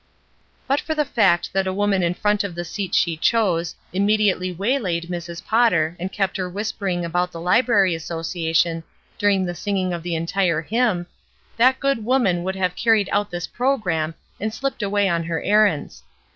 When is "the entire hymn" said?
10.01-11.05